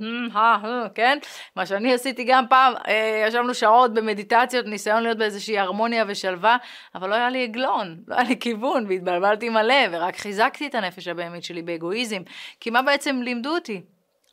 כן? 0.95 1.17
מה 1.55 1.65
שאני 1.65 1.93
עשיתי 1.93 2.23
גם 2.23 2.45
פעם, 2.49 2.73
אה, 2.87 3.25
ישבנו 3.27 3.53
שעות 3.53 3.93
במדיטציות, 3.93 4.65
ניסיון 4.65 5.03
להיות 5.03 5.17
באיזושהי 5.17 5.59
הרמוניה 5.59 6.03
ושלווה, 6.07 6.57
אבל 6.95 7.09
לא 7.09 7.15
היה 7.15 7.29
לי 7.29 7.43
עגלון, 7.43 7.97
לא 8.07 8.15
היה 8.15 8.23
לי 8.23 8.39
כיוון, 8.39 8.85
והתבלבלתי 8.89 9.49
מלא, 9.49 9.85
ורק 9.91 10.15
חיזקתי 10.15 10.67
את 10.67 10.75
הנפש 10.75 11.07
הבהמית 11.07 11.43
שלי 11.43 11.61
באגואיזם. 11.61 12.21
כי 12.59 12.69
מה 12.69 12.81
בעצם 12.81 13.21
לימדו 13.21 13.55
אותי? 13.55 13.81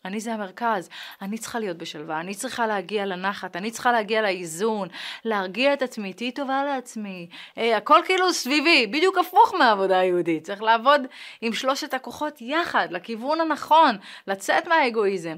אני 0.06 0.20
זה 0.20 0.34
המרכז, 0.34 0.88
אני 1.22 1.38
צריכה 1.38 1.58
להיות 1.58 1.76
בשלווה, 1.76 2.20
אני 2.20 2.34
צריכה 2.34 2.66
להגיע 2.66 3.06
לנחת, 3.06 3.56
אני 3.56 3.70
צריכה 3.70 3.92
להגיע 3.92 4.22
לאיזון, 4.22 4.88
להרגיע 5.24 5.72
את 5.72 5.82
עצמי, 5.82 6.12
תהיי 6.12 6.30
טובה 6.32 6.64
לעצמי. 6.64 7.28
אה, 7.58 7.76
הכל 7.76 8.00
כאילו 8.04 8.32
סביבי, 8.32 8.86
בדיוק 8.86 9.18
הפוך 9.18 9.54
מהעבודה 9.58 9.98
היהודית. 9.98 10.44
צריך 10.44 10.62
לעבוד 10.62 11.00
עם 11.40 11.52
שלושת 11.52 11.94
הכוחות 11.94 12.40
יחד, 12.40 12.88
לכיוון 12.90 13.40
הנכון, 13.40 13.96
לצאת 14.26 14.68
מהאגואיזם. 14.68 15.36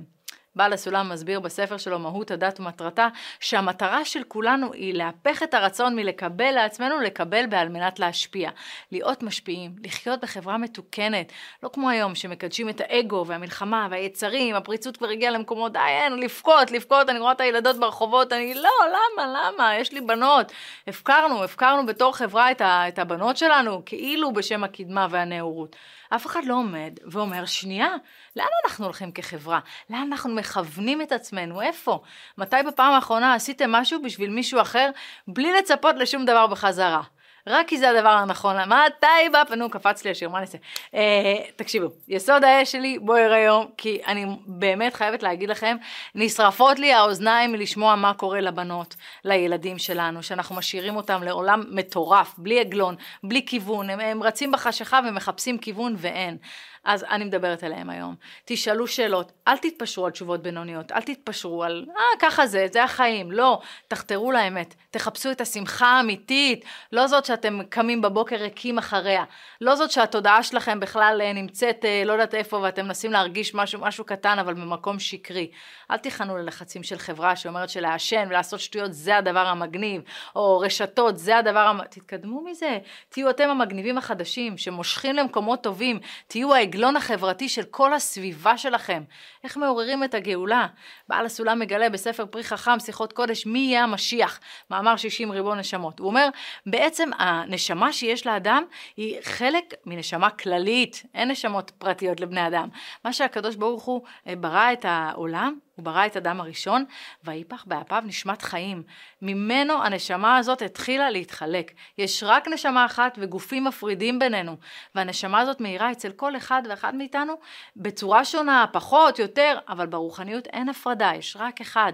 בעל 0.59 0.73
הסולם 0.73 1.09
מסביר 1.09 1.41
בספר 1.41 1.77
שלו 1.77 1.99
מהות 1.99 2.31
הדת 2.31 2.61
ומטרתה 2.61 3.09
שהמטרה 3.41 4.05
של 4.05 4.23
כולנו 4.29 4.73
היא 4.73 4.95
להפך 4.95 5.43
את 5.43 5.55
הרצון 5.55 5.97
מלקבל 5.97 6.50
לעצמנו 6.50 7.00
לקבל 7.00 7.47
בעל 7.47 7.69
מנת 7.69 7.99
להשפיע. 7.99 8.50
להיות 8.93 9.23
משפיעים, 9.23 9.75
לחיות 9.85 10.21
בחברה 10.21 10.59
מתוקנת, 10.59 11.33
לא 11.62 11.71
כמו 11.73 11.91
היום 11.91 12.15
שמקדשים 12.15 12.69
את 12.69 12.81
האגו 12.81 13.25
והמלחמה 13.27 13.88
והיצרים, 13.91 14.55
הפריצות 14.55 14.97
כבר 14.97 15.09
הגיעה 15.09 15.33
למקומות, 15.33 15.73
די 15.73 15.79
אין, 15.79 16.19
לבכות, 16.19 16.71
לבכות, 16.71 17.09
אני 17.09 17.19
רואה 17.19 17.33
את 17.33 17.41
הילדות 17.41 17.77
ברחובות, 17.77 18.33
אני 18.33 18.55
לא, 18.55 18.71
למה, 18.88 19.27
למה, 19.27 19.77
יש 19.77 19.93
לי 19.93 20.00
בנות. 20.00 20.53
הפקרנו, 20.87 21.45
הפקרנו 21.45 21.87
בתור 21.87 22.17
חברה 22.17 22.50
את, 22.50 22.61
ה, 22.61 22.88
את 22.88 22.99
הבנות 22.99 23.37
שלנו, 23.37 23.83
כאילו 23.87 24.33
בשם 24.33 24.65
הקדמה 24.65 25.07
והנאורות. 25.11 25.77
אף 26.11 26.27
אחד 26.27 26.45
לא 26.45 26.55
עומד 26.55 26.99
ואומר, 27.11 27.45
שנייה, 27.45 27.88
לאן 28.37 28.47
אנחנו 28.65 28.85
הולכים 28.85 29.12
כחברה? 29.12 29.61
לאן 29.91 30.09
אנחנו 30.12 30.35
מכוונים 30.49 31.02
את 31.02 31.12
עצמנו? 31.12 31.61
איפה? 31.62 32.00
מתי 32.38 32.57
בפעם 32.67 32.93
האחרונה 32.93 33.35
עשיתם 33.35 33.73
משהו 33.73 34.02
בשביל 34.02 34.31
מישהו 34.31 34.61
אחר 34.61 34.90
בלי 35.28 35.52
לצפות 35.52 35.97
לשום 35.99 36.25
דבר 36.25 36.47
בחזרה? 36.47 37.02
רק 37.49 37.69
כי 37.69 37.78
זה 37.78 37.90
הדבר 37.90 38.09
הנכון. 38.09 38.57
מתי 38.57 39.28
בא 39.33 39.45
פנו, 39.45 39.71
קפץ 39.71 40.05
לי 40.05 40.11
השיר, 40.11 40.28
מה 40.28 40.40
נעשה? 40.40 40.59
אה, 40.95 41.37
תקשיבו, 41.57 41.87
יסוד 42.09 42.45
האש 42.45 42.73
שלי 42.73 42.99
בוער 42.99 43.33
היום, 43.33 43.67
כי 43.76 44.00
אני 44.07 44.26
באמת 44.47 44.95
חייבת 44.95 45.23
להגיד 45.23 45.50
לכם, 45.50 45.76
נשרפות 46.14 46.78
לי 46.78 46.93
האוזניים 46.93 47.52
מלשמוע 47.52 47.95
מה 47.95 48.14
קורה 48.14 48.40
לבנות, 48.40 48.97
לילדים 49.25 49.78
שלנו, 49.78 50.23
שאנחנו 50.23 50.55
משאירים 50.57 50.97
אותם 50.97 51.23
לעולם 51.23 51.64
מטורף, 51.71 52.35
בלי 52.38 52.61
עגלון, 52.61 52.97
בלי 53.23 53.47
כיוון, 53.47 53.90
הם, 53.90 54.00
הם 54.00 54.23
רצים 54.23 54.52
בחשיכה 54.52 55.00
ומחפשים 55.07 55.59
כיוון 55.59 55.95
ואין. 55.99 56.37
אז 56.85 57.05
אני 57.11 57.25
מדברת 57.25 57.64
אליהם 57.64 57.90
היום. 57.90 58.14
תשאלו 58.45 58.87
שאלות, 58.87 59.33
אל 59.49 59.57
תתפשרו 59.57 60.07
על 60.07 60.12
תשובות 60.12 60.43
בינוניות, 60.43 60.93
אל 60.93 61.00
תתפשרו 61.00 61.64
על, 61.64 61.87
אה, 61.88 62.02
ככה 62.19 62.47
זה, 62.47 62.67
זה 62.73 62.85
החיים. 62.85 63.33
לא, 63.33 63.61
תחתרו 63.88 64.33
לאמת, 64.33 64.75
תחפשו 64.90 65.31
את 65.31 65.40
השמחה 65.40 65.87
האמיתית, 65.87 66.64
לא 66.93 67.07
זאת 67.07 67.25
שאתם 67.38 67.59
קמים 67.68 68.00
בבוקר 68.00 68.37
ריקים 68.37 68.78
אחריה, 68.78 69.25
לא 69.61 69.75
זאת 69.75 69.90
שהתודעה 69.90 70.42
שלכם 70.42 70.80
בכלל 70.80 71.21
אה, 71.25 71.33
נמצאת 71.33 71.85
אה, 71.85 72.02
לא 72.04 72.12
יודעת 72.12 72.35
איפה 72.35 72.57
ואתם 72.57 72.85
מנסים 72.85 73.12
להרגיש 73.12 73.54
משהו, 73.54 73.80
משהו 73.80 74.04
קטן 74.04 74.38
אבל 74.38 74.54
במקום 74.54 74.99
שקרי. 74.99 75.50
אל 75.90 75.97
תיכנו 75.97 76.37
ללחצים 76.37 76.83
של 76.83 76.99
חברה 76.99 77.37
שאומרת 77.37 77.68
שלעשן 77.68 78.26
ולעשות 78.28 78.61
שטויות 78.61 78.92
זה 78.92 79.16
הדבר 79.16 79.47
המגניב, 79.47 80.02
או 80.37 80.59
רשתות 80.59 81.18
זה 81.18 81.38
הדבר, 81.38 81.59
המ... 81.59 81.85
תתקדמו 81.90 82.45
מזה, 82.45 82.78
תהיו 83.09 83.30
אתם 83.30 83.49
המגניבים 83.49 83.99
החדשים 83.99 84.59
שמושכים 84.59 85.16
למקומות 85.16 85.62
טובים, 85.62 86.00
תהיו 86.26 86.54
העגלון 86.54 86.97
החברתי 86.97 87.49
של 87.49 87.62
כל 87.62 87.95
הסביבה 87.95 88.59
שלכם. 88.59 89.02
איך 89.45 89.57
מעוררים 89.57 90.04
את 90.04 90.14
הגאולה? 90.14 90.66
בעל 91.09 91.26
הסולם 91.26 91.59
מגלה 91.59 91.88
בספר 91.88 92.26
פרי 92.26 92.45
חכם, 92.45 92.80
שיחות 92.80 93.12
קודש, 93.12 93.47
מי 93.47 93.59
יהיה 93.59 93.83
המשיח? 93.83 94.40
מאמר 94.71 94.97
60 94.97 95.30
ריבון 95.30 95.59
נשמות. 95.59 95.99
הוא 95.99 96.09
אומר, 96.09 96.28
בעצם 96.66 97.11
הנשמה 97.29 97.93
שיש 97.93 98.27
לאדם 98.27 98.63
היא 98.97 99.19
חלק 99.23 99.75
מנשמה 99.87 100.31
כללית, 100.31 101.03
אין 101.15 101.31
נשמות 101.31 101.71
פרטיות 101.79 102.21
לבני 102.21 102.47
אדם. 102.47 102.69
מה 103.05 103.13
שהקדוש 103.13 103.57
ברוך 103.57 103.85
הוא 103.85 104.03
אה, 104.27 104.37
ברא 104.37 104.73
את 104.73 104.85
העולם, 104.89 105.59
הוא 105.79 105.85
ברא 105.85 106.07
את 106.07 106.17
אדם 106.17 106.41
הראשון, 106.41 106.85
ויפח 107.25 107.65
באפיו 107.65 108.03
נשמת 108.07 108.43
חיים. 108.43 108.83
ממנו 109.23 109.83
הנשמה 109.85 110.37
הזאת 110.37 110.63
התחילה 110.63 111.11
להתחלק. 111.11 111.73
יש 111.99 112.23
רק 112.27 112.49
נשמה 112.49 112.87
אחת 112.87 113.19
וגופים 113.21 113.65
מפרידים 113.65 114.19
בינינו, 114.19 114.57
והנשמה 114.95 115.41
הזאת 115.41 115.61
מאירה 115.61 115.93
אצל 115.93 116.13
כל 116.13 116.37
אחד 116.37 116.63
ואחד 116.69 116.95
מאיתנו 116.95 117.35
בצורה 117.77 118.25
שונה, 118.25 118.67
פחות, 118.73 119.19
יותר, 119.19 119.59
אבל 119.69 119.87
ברוחניות 119.87 120.47
אין 120.47 120.69
הפרדה, 120.69 121.13
יש 121.17 121.37
רק 121.41 121.61
אחד. 121.61 121.93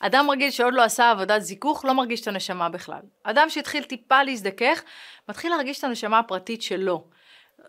אדם 0.00 0.30
רגיל 0.30 0.50
שעוד 0.50 0.74
לא 0.74 0.82
עשה 0.82 1.10
עבודת 1.10 1.42
זיכוך 1.42 1.84
לא 1.84 1.94
מרגיש 1.94 2.20
את 2.20 2.28
הנשמה 2.28 2.68
בכלל. 2.68 3.00
אדם 3.22 3.50
שהתחיל 3.50 3.82
טיפה 3.82 4.22
להזדכך, 4.22 4.82
מתחיל 5.28 5.50
להרגיש 5.50 5.78
את 5.78 5.84
הנשמה 5.84 6.18
הפרטית 6.18 6.62
שלו. 6.62 7.04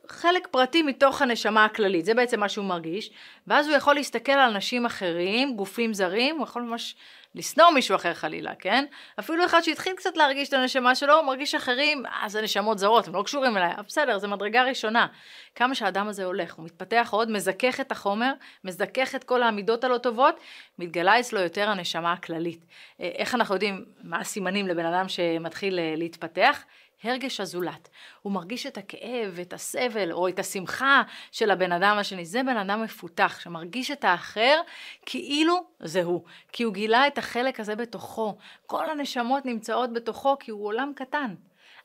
חלק 0.10 0.48
פרטי 0.48 0.82
מתוך 0.82 1.22
הנשמה 1.22 1.66
הכללית, 1.66 2.06
זה 2.06 2.14
בעצם 2.14 2.40
מה 2.40 2.50
שהוא 2.50 2.66
מרגיש, 2.66 3.12
ואז 3.48 3.68
הוא 3.68 3.76
יכול 3.76 3.96
להסתכל 3.96 4.32
על 4.32 4.50
אנשים 4.50 4.86
אחרים, 4.86 5.56
גופים 5.56 5.94
זרים, 5.94 6.36
הוא 6.38 6.44
יכול 6.44 6.62
ממש 6.62 6.96
לשנוא 7.36 7.70
מישהו 7.70 7.96
אחר 7.96 8.14
חלילה, 8.14 8.56
כן? 8.60 8.86
אפילו 9.20 9.46
אחד 9.46 9.62
שהתחיל 9.62 9.94
קצת 9.94 10.18
להרגיש 10.18 10.50
את 10.50 10.54
הנשמה 10.54 10.96
שלו, 10.96 11.14
הוא 11.14 11.26
מרגיש 11.26 11.56
אחרים, 11.56 12.04
אז 12.22 12.32
זה 12.32 12.42
נשמות 12.42 12.80
זרות, 12.80 13.08
הם 13.08 13.16
לא 13.16 13.24
קשורים 13.24 13.58
אליי, 13.58 13.74
בסדר, 13.88 14.18
זה 14.18 14.28
מדרגה 14.28 14.64
ראשונה. 14.64 15.08
כמה 15.56 15.76
שהאדם 15.76 16.08
הזה 16.08 16.26
הולך, 16.26 16.54
הוא 16.54 16.66
מתפתח 16.66 17.10
עוד, 17.12 17.32
מזכך 17.32 17.80
את 17.80 17.92
החומר, 17.92 18.34
מזכך 18.64 19.16
את 19.16 19.24
כל 19.24 19.44
העמידות 19.44 19.84
הלא 19.84 19.98
טובות, 19.98 20.40
מתגלה 20.80 21.20
אצלו 21.20 21.40
יותר 21.40 21.70
הנשמה 21.70 22.14
הכללית. 22.14 22.66
אה, 23.02 23.12
איך 23.16 23.36
אנחנו 23.36 23.56
יודעים 23.56 23.86
מה 24.04 24.20
הסימנים 24.20 24.68
לבן 24.68 24.86
אדם 24.86 25.08
שמתחיל 25.08 25.80
אה, 25.80 25.94
להתפתח? 25.98 26.64
הרגש 27.04 27.40
הזולת. 27.40 27.90
הוא 28.22 28.34
מרגיש 28.34 28.66
את 28.66 28.78
הכאב, 28.78 29.40
את 29.42 29.54
הסבל, 29.54 30.12
או 30.12 30.28
את 30.28 30.40
השמחה 30.40 31.04
של 31.32 31.52
הבן 31.52 31.72
אדם 31.72 31.98
השני. 31.98 32.26
זה 32.26 32.44
בן 32.44 32.58
אדם 32.58 32.84
מפותח, 32.84 33.40
שמרגיש 33.44 33.92
את 33.92 34.04
האחר 34.04 34.62
כאילו 35.06 35.68
זה 35.80 36.04
הוא. 36.04 36.24
כי 36.52 36.64
הוא 36.64 36.74
גילה 36.74 37.08
את 37.08 37.18
החלק 37.18 37.60
הזה 37.60 37.76
בתוכו. 37.76 38.38
כל 38.66 38.90
הנשמות 38.90 39.46
נמצאות 39.46 39.94
בתוכו 39.94 40.36
כי 40.40 40.52
הוא 40.52 40.66
עולם 40.66 40.92
קטן. 40.96 41.36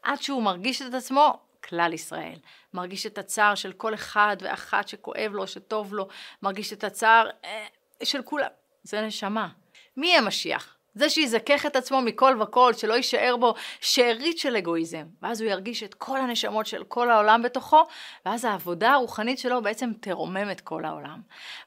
עד 0.03 0.23
שהוא 0.23 0.43
מרגיש 0.43 0.83
את 0.83 0.95
עצמו 0.95 1.39
כלל 1.69 1.93
ישראל. 1.93 2.39
מרגיש 2.75 3.07
את 3.07 3.19
הצער 3.19 3.55
של 3.55 3.73
כל 3.73 3.95
אחד 3.95 4.37
ואחת 4.41 4.89
שכואב 4.89 5.31
לו, 5.33 5.47
שטוב 5.47 5.95
לו, 5.95 6.09
מרגיש 6.43 6.73
את 6.73 6.85
הצער 6.85 7.31
אה, 7.45 7.67
של 8.03 8.23
כולם. 8.23 8.51
זה 8.83 9.01
נשמה. 9.01 9.49
מי 9.97 10.07
יהיה 10.07 10.21
משיח? 10.21 10.77
זה 10.95 11.11
שיזכך 11.11 11.67
את 11.67 11.77
עצמו 11.77 12.01
מכל 12.01 12.37
וכל, 12.43 12.73
שלא 12.73 12.95
יישאר 12.95 13.37
בו 13.41 13.55
שארית 13.81 14.39
של 14.39 14.57
אגואיזם. 14.57 15.05
ואז 15.23 15.41
הוא 15.41 15.51
ירגיש 15.51 15.83
את 15.83 15.95
כל 15.95 16.21
הנשמות 16.21 16.67
של 16.67 16.85
כל 16.85 17.11
העולם 17.11 17.43
בתוכו, 17.43 17.87
ואז 18.27 18.45
העבודה 18.45 18.93
הרוחנית 18.93 19.39
שלו 19.39 19.63
בעצם 19.63 19.91
תרומם 20.01 20.51
את 20.51 20.61
כל 20.61 20.85
העולם. 20.85 21.21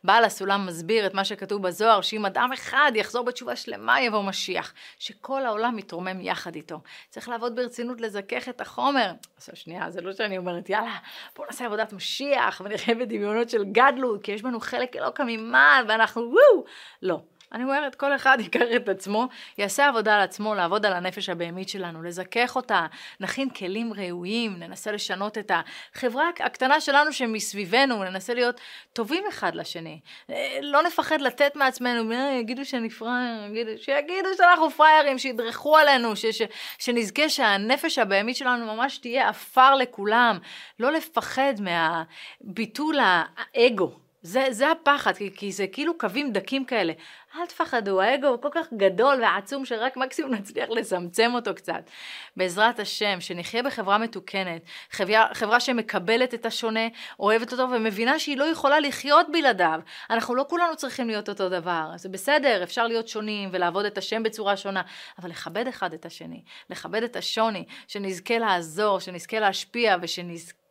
בעל 0.03 0.23
הסולם 0.23 0.65
מסביר 0.65 1.05
את 1.05 1.13
מה 1.13 1.25
שכתוב 1.25 1.67
בזוהר, 1.67 2.01
שאם 2.01 2.25
אדם 2.25 2.49
אחד 2.53 2.91
יחזור 2.95 3.25
בתשובה 3.25 3.55
שלמה 3.55 4.01
יבוא 4.01 4.23
משיח, 4.23 4.73
שכל 4.99 5.45
העולם 5.45 5.79
יתרומם 5.79 6.21
יחד 6.21 6.55
איתו. 6.55 6.79
צריך 7.09 7.29
לעבוד 7.29 7.55
ברצינות 7.55 8.01
לזכך 8.01 8.49
את 8.49 8.61
החומר. 8.61 9.11
עכשיו 9.37 9.55
שנייה, 9.55 9.91
זה 9.91 10.01
לא 10.01 10.13
שאני 10.13 10.37
אומרת, 10.37 10.69
יאללה, 10.69 10.97
בואו 11.35 11.47
נעשה 11.47 11.65
עבודת 11.65 11.93
משיח 11.93 12.61
ונחיה 12.65 12.95
בדמיונות 12.95 13.49
של 13.49 13.63
גדלות, 13.63 14.23
כי 14.23 14.31
יש 14.31 14.41
בנו 14.41 14.59
חלק 14.59 14.95
אלוקא 14.95 15.23
ממעל 15.27 15.85
ואנחנו 15.87 16.21
וואו. 16.21 16.65
לא. 17.01 17.19
אני 17.53 17.63
אומרת, 17.63 17.95
כל 17.95 18.15
אחד 18.15 18.37
ייקח 18.43 18.65
את 18.75 18.89
עצמו, 18.89 19.27
יעשה 19.57 19.87
עבודה 19.87 20.15
על 20.15 20.21
עצמו, 20.21 20.55
לעבוד 20.55 20.85
על 20.85 20.93
הנפש 20.93 21.29
הבהמית 21.29 21.69
שלנו, 21.69 22.03
לזכך 22.03 22.55
אותה, 22.55 22.85
נכין 23.19 23.49
כלים 23.49 23.93
ראויים, 23.93 24.59
ננסה 24.59 24.91
לשנות 24.91 25.37
את 25.37 25.51
החברה 25.95 26.29
הקטנה 26.39 26.81
שלנו 26.81 27.13
שמסביבנו, 27.13 28.03
ננסה 28.03 28.33
להיות 28.33 28.61
טובים 28.93 29.23
אחד 29.29 29.55
לשני. 29.55 29.99
אה, 30.29 30.59
לא 30.61 30.83
נפחד 30.83 31.21
לתת 31.21 31.55
מעצמנו, 31.55 32.11
אה, 32.11 32.37
יגידו 32.39 32.65
שאני 32.65 32.89
פראייר, 32.89 33.45
יגידו, 33.45 33.71
שיגידו 33.83 34.29
שאנחנו 34.37 34.69
פראיירים, 34.69 35.17
שידרכו 35.17 35.77
עלינו, 35.77 36.15
ש, 36.15 36.25
ש, 36.25 36.41
שנזכה 36.79 37.29
שהנפש 37.29 37.99
הבהמית 37.99 38.35
שלנו 38.35 38.75
ממש 38.75 38.97
תהיה 38.97 39.29
עפר 39.29 39.75
לכולם. 39.75 40.37
לא 40.79 40.91
לפחד 40.91 41.53
מהביטול 41.59 42.95
האגו. 42.99 44.02
זה, 44.23 44.47
זה 44.51 44.71
הפחד, 44.71 45.15
כי, 45.17 45.31
כי 45.35 45.51
זה 45.51 45.67
כאילו 45.67 45.97
קווים 45.97 46.33
דקים 46.33 46.65
כאלה. 46.65 46.93
אל 47.35 47.45
תפחדו, 47.45 48.01
האגו 48.01 48.27
הוא 48.27 48.41
כל 48.41 48.49
כך 48.51 48.67
גדול 48.77 49.21
ועצום 49.21 49.65
שרק 49.65 49.97
מקסימום 49.97 50.33
נצליח 50.33 50.69
לצמצם 50.69 51.31
אותו 51.33 51.55
קצת. 51.55 51.89
בעזרת 52.37 52.79
השם, 52.79 53.21
שנחיה 53.21 53.63
בחברה 53.63 53.97
מתוקנת, 53.97 54.61
חברה, 54.91 55.27
חברה 55.33 55.59
שמקבלת 55.59 56.33
את 56.33 56.45
השונה, 56.45 56.87
אוהבת 57.19 57.51
אותו 57.51 57.69
ומבינה 57.69 58.19
שהיא 58.19 58.37
לא 58.37 58.43
יכולה 58.43 58.79
לחיות 58.79 59.27
בלעדיו. 59.31 59.79
אנחנו 60.09 60.35
לא 60.35 60.45
כולנו 60.49 60.75
צריכים 60.75 61.07
להיות 61.07 61.29
אותו 61.29 61.49
דבר, 61.49 61.91
זה 61.95 62.09
בסדר, 62.09 62.63
אפשר 62.63 62.87
להיות 62.87 63.07
שונים 63.07 63.49
ולעבוד 63.51 63.85
את 63.85 63.97
השם 63.97 64.23
בצורה 64.23 64.57
שונה, 64.57 64.81
אבל 65.19 65.29
לכבד 65.29 65.67
אחד 65.67 65.93
את 65.93 66.05
השני, 66.05 66.43
לכבד 66.69 67.03
את 67.03 67.15
השוני, 67.15 67.65
שנזכה 67.87 68.37
לעזור, 68.37 68.99
שנזכה 68.99 69.39
להשפיע 69.39 69.95
ושנזכה... 70.01 70.62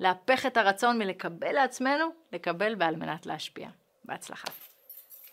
להפך 0.00 0.46
את 0.46 0.56
הרצון 0.56 0.98
מלקבל 0.98 1.52
לעצמנו, 1.52 2.06
לקבל 2.32 2.74
ועל 2.78 2.96
מנת 2.96 3.26
להשפיע. 3.26 3.68
בהצלחה. 4.04 4.48